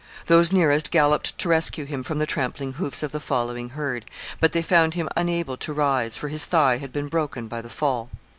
Those 0.25 0.51
nearest 0.51 0.89
galloped 0.89 1.37
to 1.37 1.47
rescue 1.47 1.85
him 1.85 2.01
from 2.01 2.17
the 2.17 2.25
trampling 2.25 2.73
hoofs 2.73 3.03
of 3.03 3.11
the 3.11 3.19
following 3.19 3.69
herd, 3.77 4.05
but 4.39 4.51
they 4.51 4.63
found 4.63 4.95
him 4.95 5.07
unable 5.15 5.57
to 5.57 5.73
rise, 5.73 6.17
for 6.17 6.27
his 6.29 6.45
thigh 6.47 6.77
had 6.79 6.91
been 6.91 7.07
broken 7.07 7.47
by 7.47 7.61
the 7.61 7.69
fall. 7.69 8.09